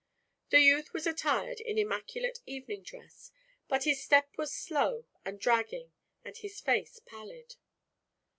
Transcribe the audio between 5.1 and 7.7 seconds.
and dragging and his face pallid.